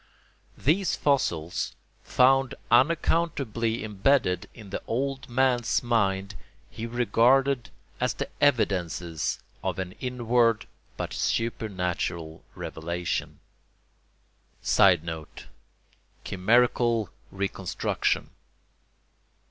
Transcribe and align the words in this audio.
These 0.57 0.95
fossils, 0.95 1.75
found 2.01 2.55
unaccountably 2.71 3.83
imbedded 3.83 4.49
in 4.51 4.71
the 4.71 4.81
old 4.87 5.29
man's 5.29 5.83
mind, 5.83 6.33
he 6.71 6.87
regarded 6.87 7.69
as 7.99 8.15
the 8.15 8.27
evidences 8.41 9.37
of 9.63 9.77
an 9.77 9.91
inward 9.99 10.65
but 10.97 11.13
supernatural 11.13 12.43
revelation. 12.55 13.41
[Sidenote: 14.63 15.45
Chimerical 16.23 17.11
reconstruction. 17.31 18.31